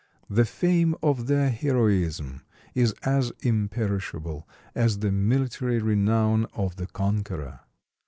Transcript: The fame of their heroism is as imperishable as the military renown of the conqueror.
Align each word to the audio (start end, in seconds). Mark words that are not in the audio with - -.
The 0.31 0.45
fame 0.45 0.95
of 1.03 1.27
their 1.27 1.51
heroism 1.51 2.41
is 2.73 2.93
as 3.03 3.31
imperishable 3.41 4.49
as 4.73 4.97
the 4.97 5.11
military 5.11 5.77
renown 5.77 6.45
of 6.55 6.77
the 6.77 6.87
conqueror. 6.87 7.59